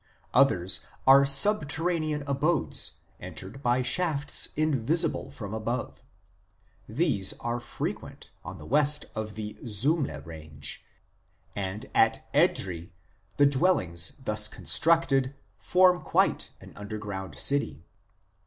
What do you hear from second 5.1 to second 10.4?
from above; these are frequent on the W. of the Zumleh